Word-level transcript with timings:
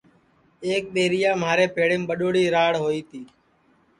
ایک 0.67 0.83
ٻیریا 0.93 1.31
مھارے 1.41 1.65
پیڑیم 1.75 2.01
ٻڈؔوڑی 2.09 2.43
راڑ 2.55 2.73
ہوئی 2.83 3.01
تی 3.09 3.21